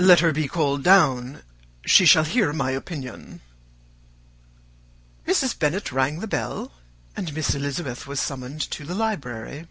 [0.00, 1.42] "Let her be called down.
[1.86, 3.40] She shall hear my opinion."
[5.24, 5.56] Mrs.
[5.56, 6.72] Bennet rang the bell,
[7.14, 9.68] and Miss Elizabeth was summoned to the library.